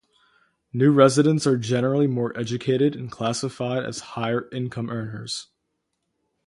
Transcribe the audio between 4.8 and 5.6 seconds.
earners.